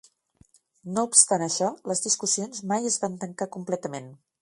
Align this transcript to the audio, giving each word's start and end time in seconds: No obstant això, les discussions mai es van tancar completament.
No 0.95 1.03
obstant 1.09 1.45
això, 1.49 1.69
les 1.93 2.03
discussions 2.07 2.65
mai 2.73 2.91
es 2.93 3.01
van 3.07 3.23
tancar 3.27 3.53
completament. 3.59 4.15